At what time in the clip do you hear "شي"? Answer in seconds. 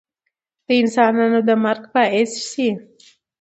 2.49-2.69